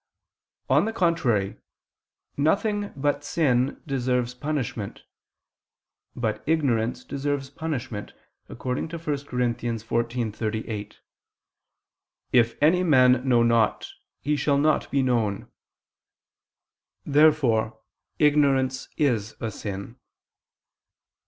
On 0.67 0.85
the 0.85 0.93
contrary, 0.93 1.57
Nothing 2.35 2.91
but 2.95 3.23
sin 3.23 3.83
deserves 3.85 4.33
punishment. 4.33 5.03
But 6.15 6.41
ignorance 6.47 7.03
deserves 7.03 7.51
punishment, 7.51 8.13
according 8.49 8.87
to 8.87 8.97
1 8.97 9.05
Cor. 9.25 9.37
14:38: 9.37 10.95
"If 12.33 12.57
any 12.63 12.81
man 12.83 13.29
know 13.29 13.43
not, 13.43 13.91
he 14.21 14.35
shall 14.35 14.57
not 14.57 14.89
be 14.89 15.03
known." 15.03 15.51
Therefore 17.05 17.79
ignorance 18.17 18.87
is 18.97 19.35
a 19.39 19.51
sin. 19.51 19.97